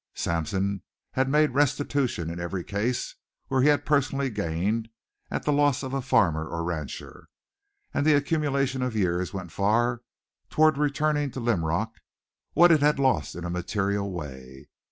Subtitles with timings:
[0.15, 0.81] Sampson
[1.11, 3.13] had made restitution in every case
[3.49, 4.89] where he had personally gained
[5.29, 7.27] at the loss of farmer or rancher;
[7.93, 10.01] and the accumulation of years went far
[10.49, 11.99] toward returning to Linrock
[12.53, 14.69] what it had lost in a material way.